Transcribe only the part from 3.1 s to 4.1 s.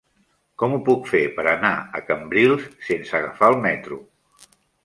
agafar el metro?